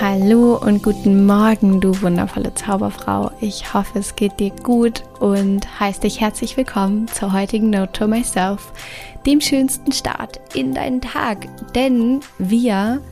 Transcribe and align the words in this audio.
Hallo 0.00 0.56
und 0.56 0.82
guten 0.82 1.26
Morgen, 1.26 1.78
du 1.78 2.00
wundervolle 2.00 2.54
Zauberfrau. 2.54 3.32
Ich 3.42 3.74
hoffe, 3.74 3.98
es 3.98 4.16
geht 4.16 4.40
dir 4.40 4.48
gut 4.48 5.02
und 5.18 5.78
heiße 5.78 6.00
dich 6.00 6.22
herzlich 6.22 6.56
willkommen 6.56 7.06
zur 7.06 7.34
heutigen 7.34 7.68
Note 7.68 7.92
to 7.92 8.08
Myself, 8.08 8.72
dem 9.26 9.42
schönsten 9.42 9.92
Start 9.92 10.40
in 10.54 10.72
deinen 10.72 11.02
Tag. 11.02 11.46
Denn 11.74 12.20
wir 12.38 13.02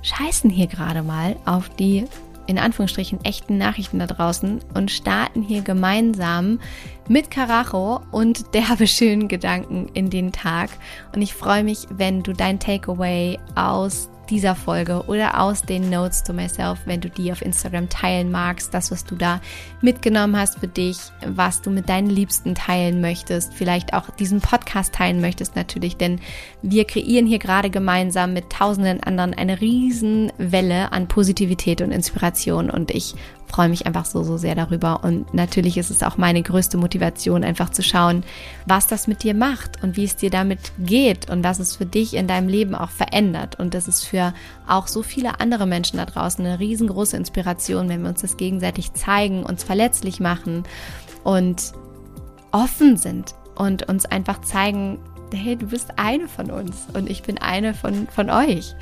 scheißen 0.00 0.48
hier 0.48 0.68
gerade 0.68 1.02
mal 1.02 1.36
auf 1.44 1.68
die 1.68 2.06
in 2.46 2.58
Anführungsstrichen 2.58 3.22
echten 3.26 3.58
Nachrichten 3.58 3.98
da 3.98 4.06
draußen 4.06 4.60
und 4.72 4.90
starten 4.90 5.42
hier 5.42 5.60
gemeinsam 5.60 6.60
mit 7.08 7.30
Karacho 7.30 8.00
und 8.10 8.54
derbe 8.54 8.86
schönen 8.86 9.28
Gedanken 9.28 9.90
in 9.92 10.08
den 10.08 10.32
Tag. 10.32 10.70
Und 11.14 11.20
ich 11.20 11.34
freue 11.34 11.62
mich, 11.62 11.86
wenn 11.90 12.22
du 12.22 12.32
dein 12.32 12.58
Takeaway 12.58 13.38
aus 13.54 14.08
dieser 14.30 14.54
Folge 14.54 15.04
oder 15.06 15.40
aus 15.40 15.62
den 15.62 15.90
Notes 15.90 16.22
to 16.22 16.32
Myself, 16.32 16.80
wenn 16.84 17.00
du 17.00 17.10
die 17.10 17.32
auf 17.32 17.42
Instagram 17.42 17.88
teilen 17.88 18.30
magst, 18.30 18.74
das, 18.74 18.90
was 18.90 19.04
du 19.04 19.16
da 19.16 19.40
mitgenommen 19.80 20.36
hast 20.36 20.58
für 20.58 20.68
dich, 20.68 20.98
was 21.26 21.62
du 21.62 21.70
mit 21.70 21.88
deinen 21.88 22.10
Liebsten 22.10 22.54
teilen 22.54 23.00
möchtest, 23.00 23.54
vielleicht 23.54 23.94
auch 23.94 24.10
diesen 24.10 24.40
Podcast 24.40 24.94
teilen 24.94 25.20
möchtest 25.20 25.56
natürlich, 25.56 25.96
denn 25.96 26.20
wir 26.62 26.84
kreieren 26.84 27.26
hier 27.26 27.38
gerade 27.38 27.70
gemeinsam 27.70 28.32
mit 28.32 28.50
tausenden 28.50 29.02
anderen 29.02 29.34
eine 29.34 29.60
riesen 29.60 30.32
Welle 30.38 30.92
an 30.92 31.08
Positivität 31.08 31.80
und 31.80 31.92
Inspiration 31.92 32.70
und 32.70 32.90
ich 32.90 33.14
freue 33.48 33.68
mich 33.68 33.86
einfach 33.86 34.04
so, 34.04 34.22
so 34.22 34.36
sehr 34.36 34.54
darüber. 34.54 35.02
Und 35.02 35.32
natürlich 35.34 35.78
ist 35.78 35.90
es 35.90 36.02
auch 36.02 36.16
meine 36.16 36.42
größte 36.42 36.76
Motivation, 36.76 37.44
einfach 37.44 37.70
zu 37.70 37.82
schauen, 37.82 38.22
was 38.66 38.86
das 38.86 39.06
mit 39.06 39.22
dir 39.22 39.34
macht 39.34 39.82
und 39.82 39.96
wie 39.96 40.04
es 40.04 40.16
dir 40.16 40.30
damit 40.30 40.72
geht 40.78 41.30
und 41.30 41.42
was 41.42 41.58
es 41.58 41.76
für 41.76 41.86
dich 41.86 42.14
in 42.14 42.28
deinem 42.28 42.48
Leben 42.48 42.74
auch 42.74 42.90
verändert. 42.90 43.58
Und 43.58 43.74
das 43.74 43.88
ist 43.88 44.04
für 44.04 44.34
auch 44.66 44.86
so 44.86 45.02
viele 45.02 45.40
andere 45.40 45.66
Menschen 45.66 45.96
da 45.96 46.04
draußen 46.04 46.44
eine 46.44 46.60
riesengroße 46.60 47.16
Inspiration, 47.16 47.88
wenn 47.88 48.02
wir 48.02 48.10
uns 48.10 48.20
das 48.20 48.36
gegenseitig 48.36 48.92
zeigen, 48.92 49.42
uns 49.44 49.64
verletzlich 49.64 50.20
machen 50.20 50.64
und 51.24 51.72
offen 52.52 52.96
sind 52.96 53.34
und 53.54 53.88
uns 53.88 54.04
einfach 54.06 54.40
zeigen, 54.42 54.98
hey, 55.32 55.56
du 55.56 55.66
bist 55.66 55.98
eine 55.98 56.28
von 56.28 56.50
uns 56.50 56.86
und 56.94 57.10
ich 57.10 57.22
bin 57.22 57.38
eine 57.38 57.74
von, 57.74 58.06
von 58.08 58.30
euch. 58.30 58.74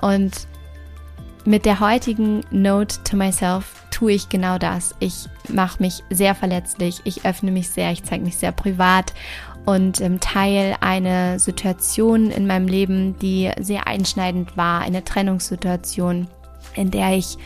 Und 0.00 0.46
mit 1.44 1.66
der 1.66 1.80
heutigen 1.80 2.42
Note 2.50 3.02
to 3.04 3.16
Myself 3.16 3.84
tue 3.90 4.12
ich 4.12 4.28
genau 4.28 4.58
das. 4.58 4.94
Ich 4.98 5.28
mache 5.48 5.82
mich 5.82 6.02
sehr 6.10 6.34
verletzlich, 6.34 7.00
ich 7.04 7.24
öffne 7.24 7.50
mich 7.50 7.70
sehr, 7.70 7.92
ich 7.92 8.02
zeige 8.02 8.24
mich 8.24 8.36
sehr 8.36 8.52
privat 8.52 9.12
und 9.66 10.00
ähm, 10.00 10.20
teile 10.20 10.82
eine 10.82 11.38
Situation 11.38 12.30
in 12.30 12.46
meinem 12.46 12.66
Leben, 12.66 13.18
die 13.18 13.50
sehr 13.60 13.86
einschneidend 13.86 14.56
war, 14.56 14.80
eine 14.80 15.04
Trennungssituation, 15.04 16.28
in 16.74 16.90
der 16.90 17.16
ich 17.16 17.36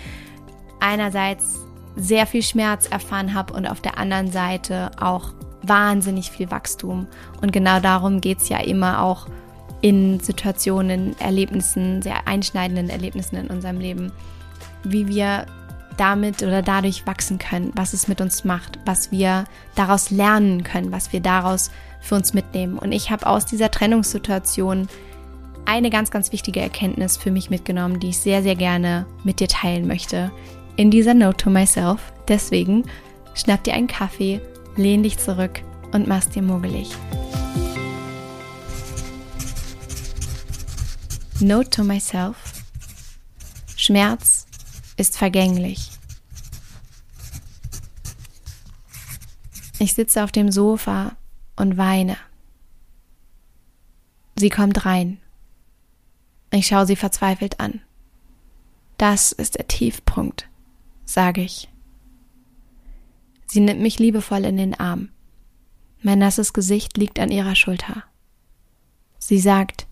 einerseits 0.81 1.57
sehr 1.97 2.27
viel 2.27 2.43
Schmerz 2.43 2.87
erfahren 2.87 3.35
habe 3.35 3.53
und 3.53 3.67
auf 3.67 3.81
der 3.81 3.99
anderen 3.99 4.31
Seite 4.31 4.93
auch 5.01 5.33
wahnsinnig 5.63 6.31
viel 6.31 6.51
Wachstum. 6.51 7.09
Und 7.43 7.53
genau 7.53 7.81
darum 7.81 8.21
geht 8.21 8.39
es 8.39 8.49
ja 8.49 8.59
immer 8.59 9.03
auch 9.03 9.27
in 9.81 10.21
Situationen, 10.21 11.19
Erlebnissen, 11.21 12.03
sehr 12.03 12.27
einschneidenden 12.27 12.91
Erlebnissen 12.91 13.37
in 13.37 13.47
unserem 13.49 13.79
Leben, 13.79 14.13
wie 14.83 15.07
wir 15.09 15.47
damit 15.97 16.43
oder 16.43 16.63
dadurch 16.63 17.07
wachsen 17.07 17.39
können, 17.39 17.73
was 17.75 17.93
es 17.93 18.09
mit 18.09 18.21
uns 18.21 18.45
macht, 18.45 18.79
was 18.85 19.11
wir 19.11 19.45
daraus 19.75 20.11
lernen 20.11 20.63
können, 20.63 20.93
was 20.93 21.13
wir 21.13 21.21
daraus 21.21 21.71
für 22.01 22.15
uns 22.15 22.35
mitnehmen. 22.35 22.79
Und 22.79 22.93
ich 22.93 23.11
habe 23.11 23.27
aus 23.27 23.47
dieser 23.47 23.71
Trennungssituation 23.71 24.89
eine 25.65 25.91
ganz, 25.91 26.11
ganz 26.11 26.33
wichtige 26.33 26.61
Erkenntnis 26.61 27.17
für 27.17 27.31
mich 27.31 27.51
mitgenommen, 27.51 28.01
die 28.01 28.11
ich 28.11 28.19
sehr, 28.19 28.43
sehr 28.43 28.57
gerne 28.57 29.07
mit 29.25 29.41
dir 29.41 29.49
teilen 29.49 29.87
möchte. 29.87 30.31
In 30.77 30.91
dieser 30.91 31.15
Note 31.15 31.37
to 31.37 31.51
Myself. 31.51 32.01
Deswegen 32.29 32.85
schnapp 33.35 33.65
dir 33.65 33.75
einen 33.75 33.89
Kaffee, 33.89 34.41
lehn 34.77 35.03
dich 35.03 35.19
zurück 35.19 35.61
und 35.93 36.07
mach's 36.07 36.31
dir 36.31 36.43
muggelig. 36.43 36.89
Note 41.41 41.71
to 41.71 41.85
Myself. 41.85 42.65
Schmerz 43.77 44.49
ist 44.97 45.17
vergänglich. 45.17 45.93
Ich 49.79 49.95
sitze 49.95 50.25
auf 50.25 50.33
dem 50.33 50.51
Sofa 50.51 51.17
und 51.55 51.77
weine. 51.77 52.17
Sie 54.35 54.51
kommt 54.51 54.85
rein. 54.85 55.19
Ich 56.51 56.67
schaue 56.67 56.87
sie 56.87 56.97
verzweifelt 56.97 57.61
an. 57.61 57.83
Das 58.97 59.31
ist 59.31 59.55
der 59.57 59.69
Tiefpunkt, 59.69 60.49
sage 61.05 61.43
ich. 61.43 61.69
Sie 63.47 63.61
nimmt 63.61 63.81
mich 63.81 64.01
liebevoll 64.01 64.45
in 64.45 64.57
den 64.57 64.75
Arm. 64.79 65.11
Mein 66.03 66.19
nasses 66.19 66.53
Gesicht 66.53 66.97
liegt 66.97 67.21
an 67.21 67.31
ihrer 67.31 67.55
Schulter. 67.55 68.03
Sie 69.19 69.39
sagt, 69.39 69.88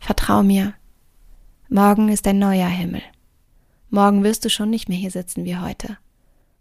Vertrau 0.00 0.42
mir, 0.42 0.74
morgen 1.68 2.08
ist 2.08 2.26
ein 2.26 2.38
neuer 2.38 2.66
Himmel. 2.66 3.02
Morgen 3.90 4.24
wirst 4.24 4.44
du 4.44 4.50
schon 4.50 4.70
nicht 4.70 4.88
mehr 4.88 4.96
hier 4.96 5.10
sitzen 5.10 5.44
wie 5.44 5.58
heute. 5.58 5.98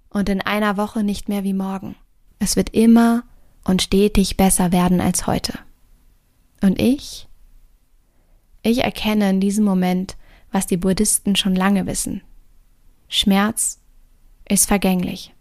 Und 0.10 0.28
in 0.28 0.42
einer 0.42 0.76
Woche 0.76 1.04
nicht 1.04 1.30
mehr 1.30 1.44
wie 1.44 1.54
morgen. 1.54 1.96
Es 2.38 2.58
wird 2.58 2.72
immer 2.72 3.24
und 3.64 3.82
stetig 3.82 4.36
besser 4.36 4.72
werden 4.72 5.00
als 5.00 5.26
heute. 5.26 5.58
Und 6.62 6.80
ich? 6.82 7.30
Ich 8.62 8.84
erkenne 8.84 9.30
in 9.30 9.40
diesem 9.40 9.64
Moment, 9.64 10.18
was 10.52 10.68
die 10.68 10.78
Buddhisten 10.78 11.36
schon 11.38 11.56
lange 11.56 11.86
wissen. 11.86 12.22
Schmerz 13.08 13.80
ist 14.48 14.68
vergänglich. 14.68 15.34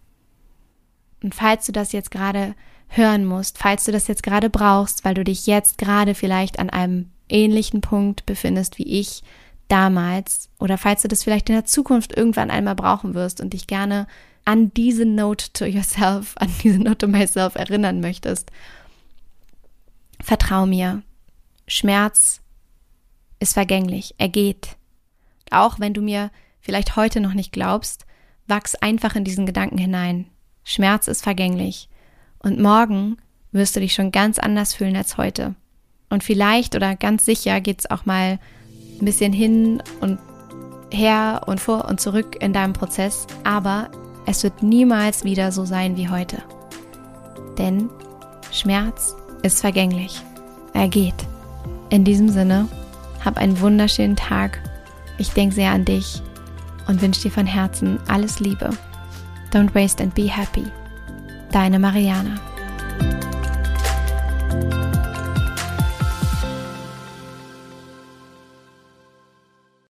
Und 1.23 1.35
falls 1.35 1.67
du 1.67 1.73
das 1.73 1.91
jetzt 1.91 2.13
gerade 2.13 2.55
hören 2.87 3.25
musst, 3.25 3.59
falls 3.59 3.85
du 3.85 3.93
das 3.93 4.07
jetzt 4.07 4.23
gerade 4.23 4.51
brauchst, 4.51 5.05
weil 5.05 5.15
du 5.15 5.25
dich 5.25 5.47
jetzt 5.47 5.79
gerade 5.79 6.15
vielleicht 6.15 6.61
an 6.61 6.71
einem 6.71 7.11
ähnlichen 7.29 7.81
Punkt 7.81 8.27
befindest 8.27 8.79
wie 8.79 8.87
ich 9.01 9.23
damals 9.69 10.49
oder 10.59 10.79
falls 10.79 11.03
du 11.03 11.09
das 11.09 11.25
vielleicht 11.25 11.49
in 11.49 11.55
der 11.55 11.65
Zukunft 11.65 12.17
irgendwann 12.17 12.51
einmal 12.51 12.75
brauchen 12.75 13.15
wirst 13.15 13.41
und 13.41 13.53
dich 13.53 13.67
gerne 13.67 14.07
an 14.45 14.73
diese 14.73 15.05
Note 15.05 15.53
to 15.53 15.67
yourself, 15.67 16.35
an 16.39 16.51
diese 16.63 16.79
Note 16.79 16.99
to 16.99 17.09
myself 17.09 17.55
erinnern 17.55 18.01
möchtest. 18.01 18.51
Vertrau 20.21 20.67
mir. 20.67 21.03
Schmerz 21.67 22.41
ist 23.41 23.53
vergänglich. 23.53 24.15
Er 24.19 24.29
geht. 24.29 24.77
Auch 25.51 25.79
wenn 25.79 25.95
du 25.95 26.01
mir 26.01 26.31
vielleicht 26.61 26.97
heute 26.97 27.21
noch 27.21 27.35
nicht 27.35 27.53
glaubst, 27.53 28.07
wachs 28.47 28.75
einfach 28.75 29.15
in 29.15 29.25
diesen 29.25 29.47
Gedanken 29.47 29.79
hinein. 29.79 30.27
Schmerz 30.65 31.09
ist 31.09 31.23
vergänglich. 31.23 31.89
Und 32.39 32.59
morgen 32.59 33.19
wirst 33.53 33.77
du 33.77 33.81
dich 33.81 33.95
schon 33.95 34.13
ganz 34.13 34.39
anders 34.39 34.75
fühlen 34.75 34.97
als 34.97 35.17
heute. 35.19 35.55
Und 36.11 36.25
vielleicht 36.25 36.75
oder 36.75 36.97
ganz 36.97 37.25
sicher 37.25 37.61
geht 37.61 37.81
es 37.81 37.91
auch 37.91 38.07
mal 38.07 38.39
ein 39.01 39.05
bisschen 39.05 39.33
hin 39.33 39.83
und 40.01 40.19
her 40.91 41.43
und 41.47 41.61
vor 41.61 41.85
und 41.87 42.01
zurück 42.01 42.37
in 42.41 42.53
deinem 42.53 42.73
Prozess, 42.73 43.27
aber 43.45 43.91
es 44.27 44.43
wird 44.43 44.63
niemals 44.63 45.25
wieder 45.25 45.53
so 45.53 45.65
sein 45.65 45.97
wie 45.97 46.09
heute. 46.09 46.43
Denn 47.59 47.91
Schmerz 48.53 49.15
ist 49.43 49.61
vergänglich. 49.61 50.23
Er 50.73 50.89
geht. 50.89 51.15
In 51.91 52.05
diesem 52.05 52.29
Sinne, 52.29 52.69
hab 53.25 53.39
einen 53.39 53.61
wunderschönen 53.61 54.17
Tag. 54.17 54.61
Ich 55.19 55.31
denke 55.31 55.55
sehr 55.55 55.73
an 55.73 55.85
dich 55.85 56.23
und 56.87 57.03
wünsche 57.03 57.23
dir 57.23 57.31
von 57.31 57.47
Herzen 57.47 57.99
alles 58.09 58.41
Liebe. 58.41 58.71
Don't 59.53 59.75
waste 59.75 60.03
and 60.03 60.15
be 60.15 60.31
happy. 60.31 60.65
Deine 61.51 61.79
Mariana. 61.79 62.48